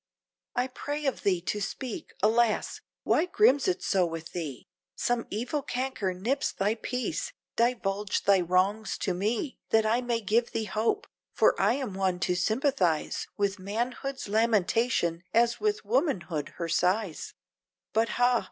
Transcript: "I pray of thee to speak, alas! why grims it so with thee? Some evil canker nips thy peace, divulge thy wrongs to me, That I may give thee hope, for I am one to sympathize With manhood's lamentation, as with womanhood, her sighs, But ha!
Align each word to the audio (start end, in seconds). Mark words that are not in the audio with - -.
"I 0.55 0.65
pray 0.65 1.05
of 1.05 1.21
thee 1.21 1.41
to 1.41 1.61
speak, 1.61 2.15
alas! 2.23 2.81
why 3.03 3.27
grims 3.27 3.67
it 3.67 3.83
so 3.83 4.03
with 4.03 4.31
thee? 4.31 4.67
Some 4.95 5.27
evil 5.29 5.61
canker 5.61 6.11
nips 6.11 6.51
thy 6.51 6.73
peace, 6.73 7.33
divulge 7.55 8.23
thy 8.23 8.41
wrongs 8.41 8.97
to 8.97 9.13
me, 9.13 9.59
That 9.69 9.85
I 9.85 10.01
may 10.01 10.19
give 10.19 10.53
thee 10.53 10.63
hope, 10.65 11.05
for 11.33 11.53
I 11.61 11.73
am 11.73 11.93
one 11.93 12.19
to 12.21 12.33
sympathize 12.33 13.27
With 13.37 13.59
manhood's 13.59 14.27
lamentation, 14.27 15.21
as 15.35 15.59
with 15.59 15.85
womanhood, 15.85 16.53
her 16.55 16.67
sighs, 16.67 17.35
But 17.93 18.09
ha! 18.17 18.39